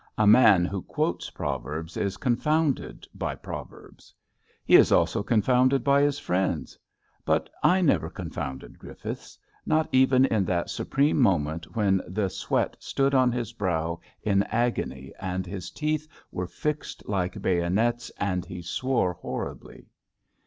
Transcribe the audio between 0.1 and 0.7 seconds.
A man